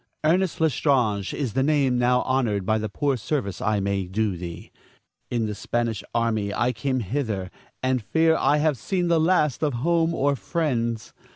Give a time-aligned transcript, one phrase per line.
[0.23, 4.71] Ernest L'Estrange is the name now honored by the poor service I may do thee.
[5.29, 7.51] In the Spanish army I came hither,
[7.83, 11.13] and fear I have seen the last of home or friends.